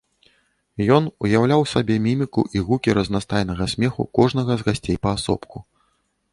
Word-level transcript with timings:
Ён 0.95 1.03
уяўляў 1.27 1.61
сабе 1.73 1.97
міміку 2.07 2.41
і 2.59 2.63
гукі 2.69 2.97
разнастайнага 3.01 3.63
смеху 3.77 4.09
кожнага 4.21 4.51
з 4.63 4.71
гасцей 4.71 4.97
паасобку. 5.09 5.57